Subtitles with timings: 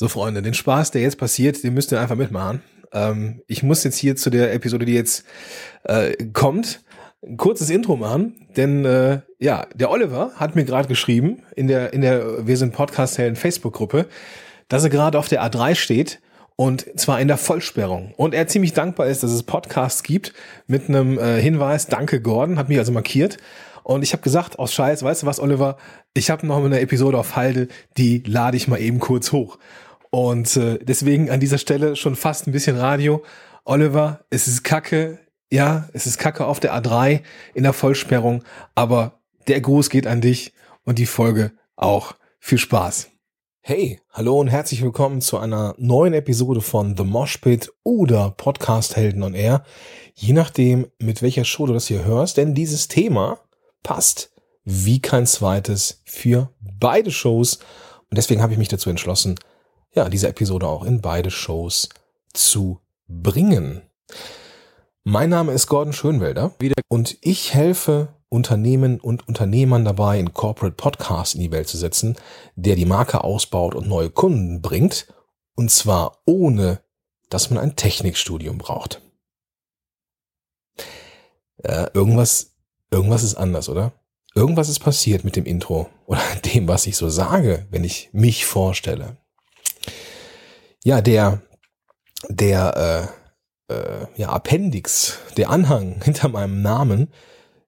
[0.00, 2.62] So, Freunde, den Spaß, der jetzt passiert, den müsst ihr einfach mitmachen.
[2.90, 5.26] Ähm, ich muss jetzt hier zu der Episode, die jetzt
[5.84, 6.80] äh, kommt,
[7.22, 11.92] ein kurzes Intro machen, denn äh, ja, der Oliver hat mir gerade geschrieben in der
[11.92, 14.06] in der wir sind Podcast Helden Facebook Gruppe,
[14.68, 16.20] dass er gerade auf der A3 steht
[16.56, 20.32] und zwar in der Vollsperrung und er ziemlich dankbar ist, dass es Podcasts gibt
[20.66, 23.36] mit einem äh, Hinweis, danke Gordon, hat mich also markiert
[23.82, 25.76] und ich habe gesagt, aus Scheiß, weißt du was, Oliver,
[26.14, 29.58] ich habe noch eine Episode auf Halde, die lade ich mal eben kurz hoch.
[30.10, 33.22] Und äh, deswegen an dieser Stelle schon fast ein bisschen Radio.
[33.64, 35.18] Oliver, es ist Kacke,
[35.50, 37.22] ja, es ist Kacke auf der A3
[37.54, 38.42] in der Vollsperrung,
[38.74, 40.52] aber der Gruß geht an dich
[40.84, 42.14] und die Folge auch.
[42.38, 43.10] Viel Spaß.
[43.60, 48.96] Hey, hallo und herzlich willkommen zu einer neuen Episode von The Mosh Pit oder Podcast
[48.96, 49.64] Helden on Air.
[50.14, 53.38] Je nachdem, mit welcher Show du das hier hörst, denn dieses Thema
[53.82, 54.32] passt
[54.64, 57.56] wie kein zweites für beide Shows.
[58.08, 59.38] Und deswegen habe ich mich dazu entschlossen,
[59.92, 61.88] ja, diese Episode auch in beide Shows
[62.32, 63.82] zu bringen.
[65.02, 66.54] Mein Name ist Gordon Schönwelder
[66.88, 72.16] und ich helfe Unternehmen und Unternehmern dabei, einen Corporate Podcast in die Welt zu setzen,
[72.54, 75.12] der die Marke ausbaut und neue Kunden bringt,
[75.56, 76.80] und zwar ohne,
[77.28, 79.02] dass man ein Technikstudium braucht.
[81.62, 82.54] Äh, irgendwas,
[82.90, 83.92] irgendwas ist anders, oder?
[84.34, 86.22] Irgendwas ist passiert mit dem Intro oder
[86.54, 89.16] dem, was ich so sage, wenn ich mich vorstelle.
[90.84, 91.42] Ja, der,
[92.28, 93.10] der,
[93.68, 97.12] äh, äh, ja, Appendix, der Anhang hinter meinem Namen,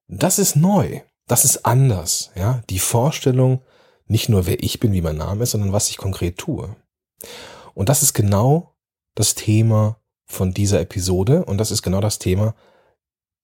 [0.08, 1.00] das ist neu.
[1.28, 2.62] Das ist anders, ja.
[2.68, 3.62] Die Vorstellung,
[4.06, 6.76] nicht nur wer ich bin, wie mein Name ist, sondern was ich konkret tue.
[7.74, 8.74] Und das ist genau
[9.14, 12.54] das Thema von dieser Episode und das ist genau das Thema,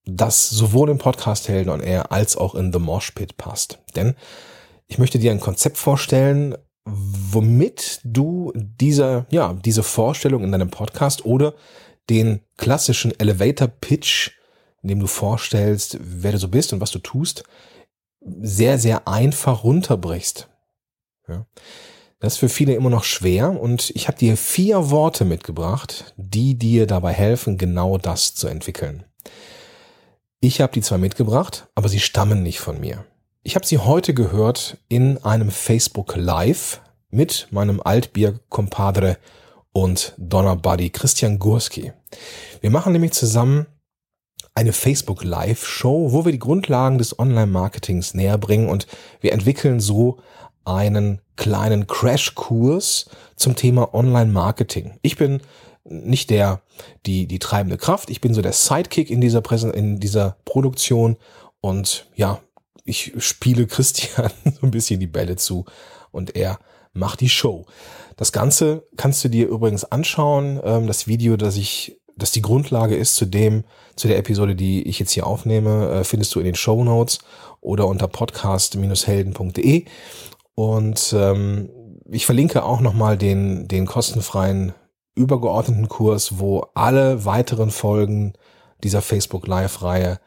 [0.05, 3.79] das sowohl im Podcast Helden on Air als auch in The Mosh Pit passt.
[3.95, 4.15] Denn
[4.87, 11.25] ich möchte dir ein Konzept vorstellen, womit du dieser, ja, diese Vorstellung in deinem Podcast
[11.25, 11.53] oder
[12.09, 14.31] den klassischen Elevator Pitch,
[14.81, 17.43] in dem du vorstellst, wer du so bist und was du tust,
[18.21, 20.49] sehr, sehr einfach runterbrichst.
[21.27, 21.45] Ja.
[22.19, 26.57] Das ist für viele immer noch schwer und ich habe dir vier Worte mitgebracht, die
[26.57, 29.05] dir dabei helfen, genau das zu entwickeln.
[30.41, 33.05] Ich habe die zwar mitgebracht, aber sie stammen nicht von mir.
[33.41, 39.17] Ich habe sie heute gehört in einem Facebook Live mit meinem Altbier-Compadre
[39.71, 41.93] und Donner-Buddy Christian Gurski.
[42.59, 43.65] Wir machen nämlich zusammen
[44.55, 48.87] eine Facebook Live-Show, wo wir die Grundlagen des Online-Marketings näher bringen und
[49.21, 50.19] wir entwickeln so
[50.65, 54.99] einen kleinen Crashkurs zum Thema Online-Marketing.
[55.01, 55.41] Ich bin
[55.85, 56.61] nicht der,
[57.05, 58.09] die, die treibende Kraft.
[58.09, 61.15] Ich bin so der Sidekick in dieser Präsen in dieser Produktion
[61.61, 62.41] und ja,
[62.83, 65.65] ich spiele Christian so ein bisschen die Bälle zu
[66.11, 66.59] und er
[66.93, 67.65] macht die Show.
[68.17, 70.59] Das Ganze kannst du dir übrigens anschauen.
[70.63, 73.63] Ähm, das Video, das ich, das die Grundlage ist zu dem,
[73.95, 77.19] zu der Episode, die ich jetzt hier aufnehme, äh, findest du in den Show Notes
[77.61, 79.85] oder unter podcast-helden.de.
[80.55, 81.69] Und ähm,
[82.11, 84.73] ich verlinke auch nochmal den, den kostenfreien
[85.15, 88.33] übergeordneten Kurs, wo alle weiteren Folgen
[88.83, 90.19] dieser Facebook Live-Reihe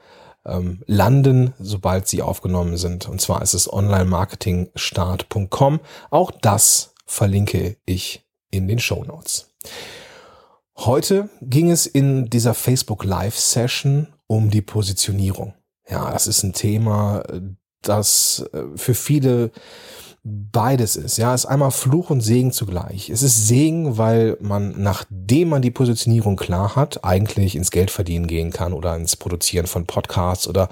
[0.45, 3.09] ähm, landen, sobald sie aufgenommen sind.
[3.09, 5.81] Und zwar ist es onlinemarketingstart.com.
[6.11, 9.49] Auch das verlinke ich in den Show Notes.
[10.77, 15.53] Heute ging es in dieser Facebook Live Session um die Positionierung.
[15.89, 17.23] Ja, das ist ein Thema,
[17.83, 19.51] das äh, für viele
[20.25, 21.17] beides ist.
[21.17, 23.11] Ja, ist einmal Fluch und Segen zugleich.
[23.11, 28.53] Es ist Segen, weil man, nachdem man die Positionierung klar hat, eigentlich ins Geldverdienen gehen
[28.53, 30.69] kann oder ins Produzieren von Podcasts oder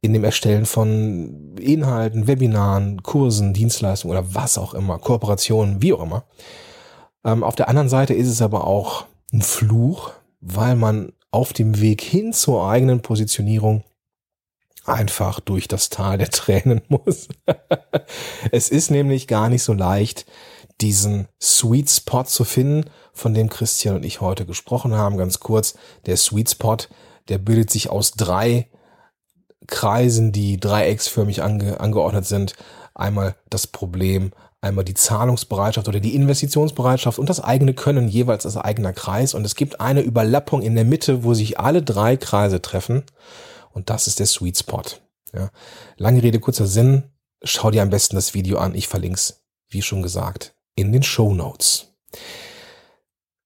[0.00, 6.02] in dem Erstellen von Inhalten, Webinaren, Kursen, Dienstleistungen oder was auch immer, Kooperationen, wie auch
[6.02, 6.24] immer.
[7.24, 11.80] Ähm, auf der anderen Seite ist es aber auch ein Fluch, weil man auf dem
[11.80, 13.84] Weg hin zur eigenen Positionierung
[14.88, 17.28] einfach durch das Tal der Tränen muss.
[18.50, 20.26] es ist nämlich gar nicht so leicht,
[20.80, 25.16] diesen Sweet Spot zu finden, von dem Christian und ich heute gesprochen haben.
[25.16, 25.74] Ganz kurz,
[26.04, 26.76] der Sweet Spot,
[27.28, 28.68] der bildet sich aus drei
[29.66, 32.54] Kreisen, die dreiecksförmig ange angeordnet sind.
[32.94, 38.56] Einmal das Problem, einmal die Zahlungsbereitschaft oder die Investitionsbereitschaft und das eigene Können jeweils als
[38.56, 39.34] eigener Kreis.
[39.34, 43.02] Und es gibt eine Überlappung in der Mitte, wo sich alle drei Kreise treffen.
[43.76, 44.84] Und das ist der Sweet Spot.
[45.34, 45.50] Ja.
[45.98, 47.10] Lange Rede, kurzer Sinn.
[47.42, 48.74] Schau dir am besten das Video an.
[48.74, 51.88] Ich verlinke es, wie schon gesagt, in den Show Notes.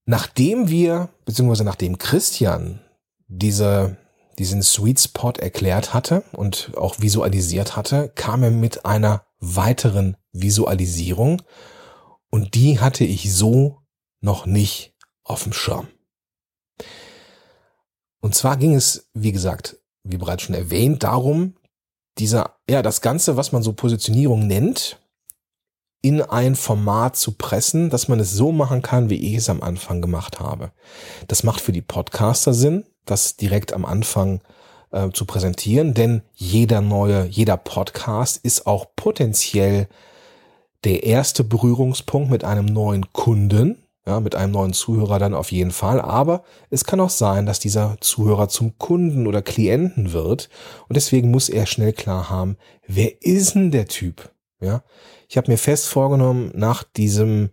[0.05, 2.81] Nachdem wir, beziehungsweise nachdem Christian
[3.27, 3.97] diese,
[4.39, 11.43] diesen Sweet Spot erklärt hatte und auch visualisiert hatte, kam er mit einer weiteren Visualisierung.
[12.31, 13.83] Und die hatte ich so
[14.21, 14.95] noch nicht
[15.25, 15.89] auf dem Schirm.
[18.21, 21.55] Und zwar ging es, wie gesagt, wie bereits schon erwähnt, darum,
[22.19, 24.99] dieser, ja, das Ganze, was man so Positionierung nennt,
[26.03, 29.63] in ein Format zu pressen, dass man es so machen kann, wie ich es am
[29.63, 30.73] Anfang gemacht habe.
[31.29, 34.41] Das macht für die Podcaster Sinn, das direkt am Anfang
[34.93, 39.89] äh, zu präsentieren, denn jeder neue, jeder Podcast ist auch potenziell
[40.85, 45.71] der erste Berührungspunkt mit einem neuen Kunden, ja, mit einem neuen Zuhörer dann auf jeden
[45.71, 46.01] Fall.
[46.01, 50.49] Aber es kann auch sein, dass dieser Zuhörer zum Kunden oder Klienten wird.
[50.89, 52.57] Und deswegen muss er schnell klar haben,
[52.87, 54.31] wer ist denn der Typ?
[54.61, 54.83] Ja,
[55.29, 57.51] ich habe mir fest vorgenommen, nach diesem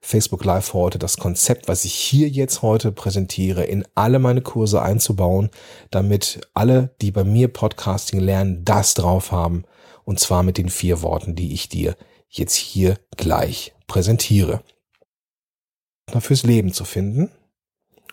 [0.00, 4.82] Facebook Live heute das Konzept, was ich hier jetzt heute präsentiere, in alle meine Kurse
[4.82, 5.48] einzubauen,
[5.90, 9.64] damit alle, die bei mir Podcasting lernen, das drauf haben.
[10.04, 11.96] Und zwar mit den vier Worten, die ich dir
[12.28, 14.62] jetzt hier gleich präsentiere.
[16.20, 17.30] Fürs Leben zu finden.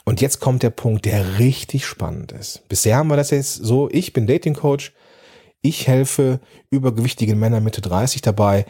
[0.05, 2.67] Und jetzt kommt der Punkt, der richtig spannend ist.
[2.67, 4.93] Bisher haben wir das jetzt so, ich bin Dating Coach,
[5.61, 6.39] ich helfe
[6.71, 8.65] übergewichtigen Männern Mitte 30 dabei,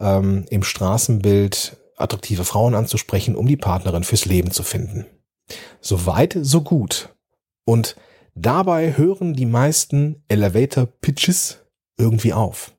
[0.00, 5.06] ähm, im Straßenbild attraktive Frauen anzusprechen, um die Partnerin fürs Leben zu finden.
[5.80, 7.14] So weit, so gut.
[7.64, 7.96] Und
[8.34, 11.58] dabei hören die meisten Elevator Pitches
[11.98, 12.74] irgendwie auf.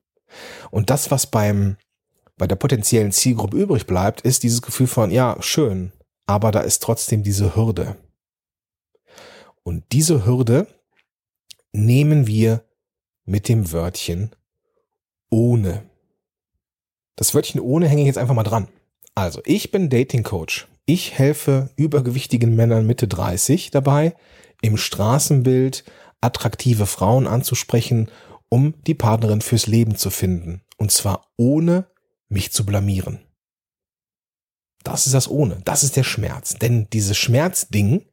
[0.70, 1.76] Und das, was beim
[2.36, 5.92] bei der potenziellen Zielgruppe übrig bleibt, ist dieses Gefühl von, ja, schön,
[6.26, 7.96] aber da ist trotzdem diese Hürde.
[9.62, 10.66] Und diese Hürde
[11.72, 12.64] nehmen wir
[13.24, 14.30] mit dem Wörtchen
[15.30, 15.84] ohne.
[17.16, 18.68] Das Wörtchen ohne hänge ich jetzt einfach mal dran.
[19.14, 20.68] Also, ich bin Dating Coach.
[20.86, 24.14] Ich helfe übergewichtigen Männern Mitte 30 dabei,
[24.60, 25.84] im Straßenbild
[26.20, 28.10] attraktive Frauen anzusprechen,
[28.48, 30.62] um die Partnerin fürs Leben zu finden.
[30.76, 31.86] Und zwar ohne
[32.34, 33.20] mich zu blamieren.
[34.82, 35.62] Das ist das ohne.
[35.64, 36.54] Das ist der Schmerz.
[36.54, 38.06] Denn dieses Schmerzding,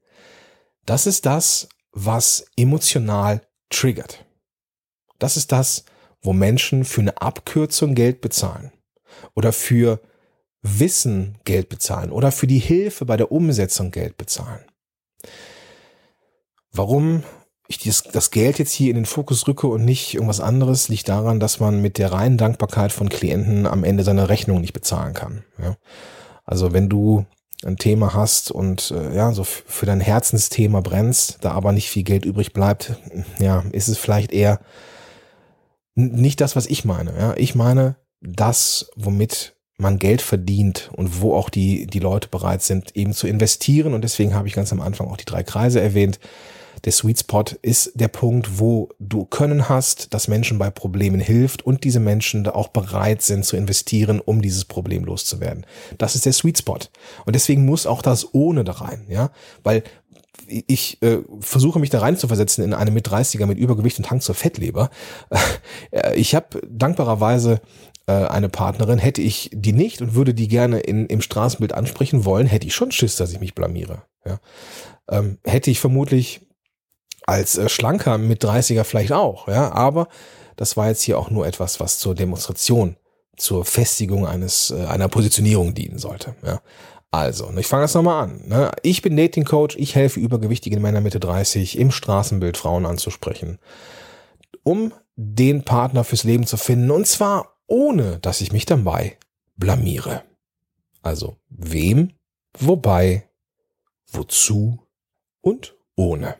[0.86, 4.26] das ist das, was emotional triggert.
[5.20, 5.84] Das ist das,
[6.22, 8.72] wo Menschen für eine Abkürzung Geld bezahlen
[9.36, 10.02] oder für
[10.62, 14.64] Wissen Geld bezahlen oder für die Hilfe bei der Umsetzung Geld bezahlen.
[16.72, 17.24] Warum
[17.72, 21.10] ich dieses, das Geld jetzt hier in den Fokus rücke und nicht irgendwas anderes, liegt
[21.10, 25.14] daran, dass man mit der reinen Dankbarkeit von Klienten am Ende seine Rechnung nicht bezahlen
[25.14, 25.44] kann.
[25.62, 25.76] Ja?
[26.46, 27.26] Also wenn du
[27.64, 32.04] ein Thema hast und äh, ja, so für dein Herzensthema brennst, da aber nicht viel
[32.04, 32.96] Geld übrig bleibt,
[33.40, 34.60] ja, ist es vielleicht eher
[35.96, 37.18] nicht das, was ich meine.
[37.18, 37.34] Ja?
[37.38, 42.96] Ich meine das, womit man Geld verdient und wo auch die, die Leute bereit sind,
[42.96, 43.94] eben zu investieren.
[43.94, 46.20] Und deswegen habe ich ganz am Anfang auch die drei Kreise erwähnt
[46.86, 51.64] der Sweet Spot ist der Punkt, wo du Können hast, das Menschen bei Problemen hilft
[51.64, 55.66] und diese Menschen da auch bereit sind zu investieren, um dieses Problem loszuwerden.
[55.98, 56.80] Das ist der Sweet Spot.
[57.26, 59.32] Und deswegen muss auch das ohne da rein, ja,
[59.64, 59.84] weil
[60.48, 64.10] ich äh, versuche mich da rein zu versetzen in eine mit 30er mit Übergewicht und
[64.10, 64.90] Hang zur Fettleber.
[65.92, 67.60] Äh, ich habe dankbarerweise
[68.08, 72.24] äh, eine Partnerin, hätte ich die nicht und würde die gerne in, im Straßenbild ansprechen
[72.24, 74.04] wollen, hätte ich schon Schiss, dass ich mich blamiere.
[74.26, 74.40] Ja.
[75.10, 76.42] Ähm, hätte ich vermutlich
[77.26, 80.08] als äh, Schlanker mit 30er vielleicht auch, ja, aber
[80.56, 82.98] das war jetzt hier auch nur etwas, was zur Demonstration,
[83.38, 86.62] zur Festigung eines äh, einer Positionierung dienen sollte, ja.
[87.14, 88.48] Also, ich fange das nochmal an.
[88.48, 88.72] Ne?
[88.84, 93.60] Ich bin Dating Coach, ich helfe übergewichtigen Männern Mitte 30 im Straßenbild Frauen anzusprechen,
[94.64, 99.18] um den Partner fürs Leben zu finden und zwar ohne, dass ich mich dabei
[99.58, 100.24] blamiere.
[101.02, 102.14] Also, wem,
[102.58, 103.30] wobei,
[104.12, 104.80] wozu
[105.42, 106.36] und ohne.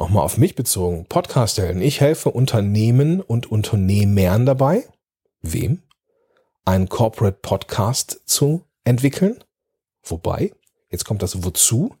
[0.00, 1.04] Nochmal auf mich bezogen.
[1.04, 1.82] Podcast-Helden.
[1.82, 4.84] Ich helfe Unternehmen und Unternehmern dabei.
[5.42, 5.82] Wem?
[6.64, 9.44] Einen Corporate Podcast zu entwickeln.
[10.02, 10.54] Wobei,
[10.88, 11.94] jetzt kommt das Wozu,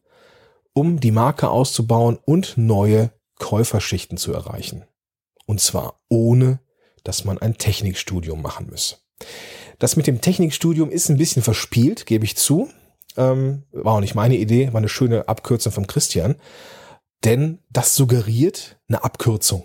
[0.72, 4.86] um die Marke auszubauen und neue Käuferschichten zu erreichen.
[5.44, 6.60] Und zwar ohne,
[7.04, 9.04] dass man ein Technikstudium machen muss.
[9.78, 12.70] Das mit dem Technikstudium ist ein bisschen verspielt, gebe ich zu.
[13.18, 16.36] Ähm, war auch nicht meine Idee, war eine schöne Abkürzung vom Christian.
[17.24, 19.64] Denn das suggeriert eine Abkürzung.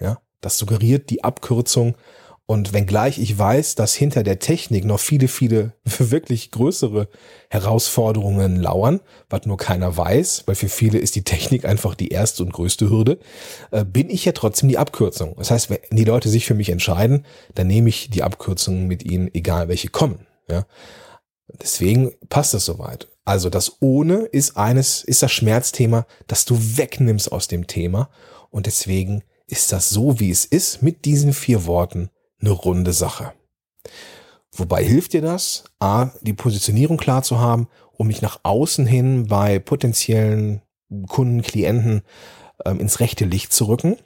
[0.00, 1.96] Ja, das suggeriert die Abkürzung.
[2.50, 7.08] Und wenngleich ich weiß, dass hinter der Technik noch viele, viele wirklich größere
[7.50, 12.42] Herausforderungen lauern, was nur keiner weiß, weil für viele ist die Technik einfach die erste
[12.42, 13.18] und größte Hürde,
[13.70, 15.34] äh, bin ich ja trotzdem die Abkürzung.
[15.36, 19.04] Das heißt, wenn die Leute sich für mich entscheiden, dann nehme ich die Abkürzungen mit
[19.04, 20.26] ihnen, egal welche kommen.
[20.48, 20.64] Ja.
[21.60, 23.08] Deswegen passt es soweit.
[23.28, 28.08] Also das ohne ist eines, ist das Schmerzthema, das du wegnimmst aus dem Thema.
[28.48, 32.08] Und deswegen ist das so, wie es ist, mit diesen vier Worten
[32.40, 33.34] eine runde Sache.
[34.52, 35.64] Wobei hilft dir das?
[35.78, 40.62] A, die Positionierung klar zu haben, um mich nach außen hin bei potenziellen
[41.06, 42.00] Kunden, Klienten
[42.64, 43.98] ähm, ins rechte Licht zu rücken.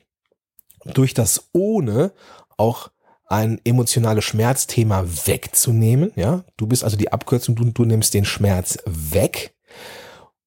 [0.85, 2.11] Durch das ohne
[2.57, 2.91] auch
[3.33, 6.13] ein emotionales Schmerzthema wegzunehmen.
[6.17, 9.55] Ja, du bist also die Abkürzung, du, du nimmst den Schmerz weg.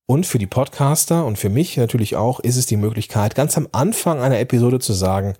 [0.06, 3.68] Und für die Podcaster und für mich natürlich auch ist es die Möglichkeit, ganz am
[3.72, 5.34] Anfang einer Episode zu sagen,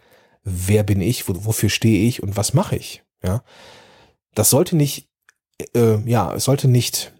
[0.44, 3.04] wer bin ich, wo, wofür stehe ich und was mache ich.
[3.24, 3.44] Ja,
[4.34, 5.08] das sollte nicht,
[5.76, 7.14] äh, ja, es sollte nicht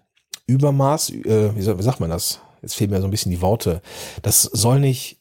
[0.48, 2.40] Übermaß, äh, wie sagt man das?
[2.62, 3.80] Jetzt fehlen mir so ein bisschen die Worte.
[4.22, 5.20] Das soll nicht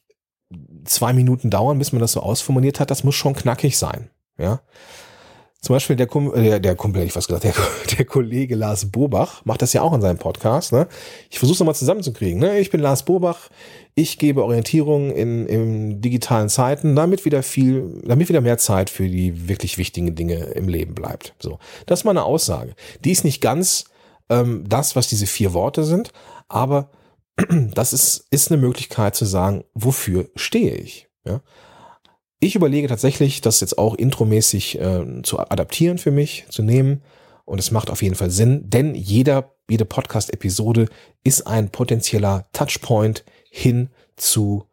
[0.83, 2.91] zwei Minuten dauern, bis man das so ausformuliert hat.
[2.91, 4.09] Das muss schon knackig sein.
[4.37, 4.61] Ja.
[5.65, 7.53] Zum Beispiel der, Kum, äh, der Kumpel, ich was gesagt, der,
[7.97, 10.71] der Kollege Lars Bobach macht das ja auch in seinem Podcast.
[10.71, 10.87] Ne?
[11.31, 12.39] Ich versuche es nochmal zusammenzukriegen.
[12.39, 12.59] Ne?
[12.59, 13.49] Ich bin Lars Bobach,
[13.95, 19.07] ich gebe Orientierung in, in digitalen Zeiten, damit wieder viel, damit wieder mehr Zeit für
[19.07, 21.33] die wirklich wichtigen Dinge im Leben bleibt.
[21.39, 22.75] So, das ist meine Aussage.
[23.03, 23.85] Die ist nicht ganz
[24.29, 26.11] ähm, das, was diese vier Worte sind,
[26.47, 26.91] aber
[27.73, 31.07] das ist, ist eine Möglichkeit zu sagen, wofür stehe ich.
[31.25, 31.41] Ja?
[32.45, 37.01] Ich überlege tatsächlich, das jetzt auch intromäßig äh, zu adaptieren für mich, zu nehmen.
[37.43, 40.87] Und es macht auf jeden Fall Sinn, denn jeder, jede Podcast-Episode
[41.23, 44.67] ist ein potenzieller Touchpoint hin zu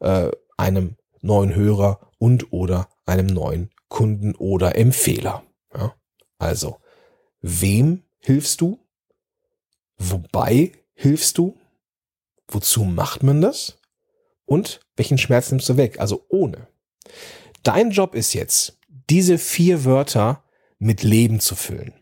[0.00, 5.42] äh, einem neuen Hörer und oder einem neuen Kunden oder Empfehler.
[5.74, 5.94] Ja?
[6.36, 6.76] Also,
[7.40, 8.78] wem hilfst du?
[9.96, 11.56] Wobei hilfst du?
[12.48, 13.78] Wozu macht man das?
[14.44, 15.98] Und welchen Schmerz nimmst du weg?
[15.98, 16.68] Also ohne.
[17.62, 18.78] Dein Job ist jetzt,
[19.10, 20.42] diese vier Wörter
[20.78, 21.94] mit Leben zu füllen.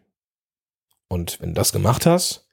[1.09, 2.47] Und wenn du das gemacht hast,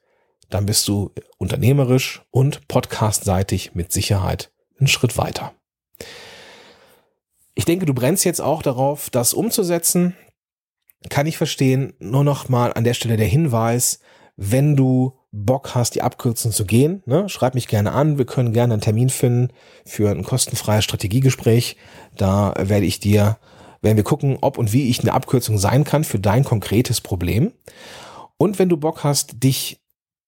[0.50, 5.54] dann bist du unternehmerisch und podcastseitig mit Sicherheit einen Schritt weiter.
[7.54, 10.16] Ich denke, du brennst jetzt auch darauf, das umzusetzen.
[11.08, 11.94] Kann ich verstehen.
[11.98, 14.00] Nur noch mal an der Stelle der Hinweis,
[14.36, 18.18] wenn du Bock hast, die Abkürzung zu gehen, ne, schreib mich gerne an.
[18.18, 19.48] Wir können gerne einen Termin finden
[19.86, 21.76] für ein kostenfreies Strategiegespräch.
[22.16, 23.38] Da werde ich dir,
[23.80, 27.52] werden wir gucken, ob und wie ich eine Abkürzung sein kann für dein konkretes Problem.
[28.36, 29.80] Und wenn du Bock hast, dich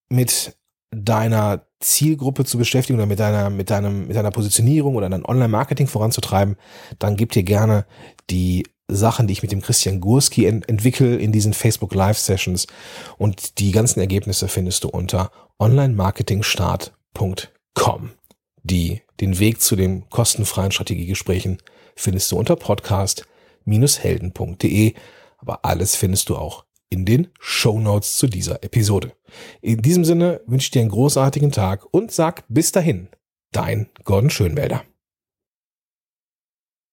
[0.08, 0.56] mit
[0.90, 5.86] deiner Zielgruppe zu beschäftigen oder mit deiner, mit deinem, mit deiner Positionierung oder dein Online-Marketing
[5.86, 6.56] voranzutreiben,
[6.98, 7.84] dann gib dir gerne
[8.30, 12.66] die Sachen, die ich mit dem Christian Gurski ent entwickle in diesen Facebook Live Sessions.
[13.18, 18.10] Und die ganzen Ergebnisse findest du unter onlinemaketingstart.com.
[18.62, 21.58] Die, den Weg zu den kostenfreien Strategiegesprächen
[21.96, 24.94] findest du unter podcast-helden.de.
[25.38, 29.12] Aber alles findest du auch in den Show Notes zu dieser Episode.
[29.60, 33.08] In diesem Sinne wünsche ich dir einen großartigen Tag und sag bis dahin,
[33.52, 34.84] dein Gordon Schönwälder.